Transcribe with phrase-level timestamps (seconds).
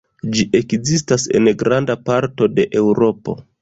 [0.37, 3.43] Ĝi ekzistas en granda parto de Eŭropo.